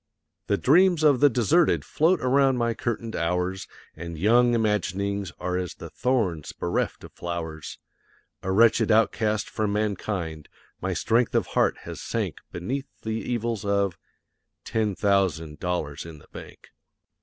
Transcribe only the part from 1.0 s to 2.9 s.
of the deserted float around my